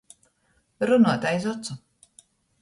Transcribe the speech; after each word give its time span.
Runuot 0.91 1.27
aiz 1.33 1.47
ocu. 1.53 1.79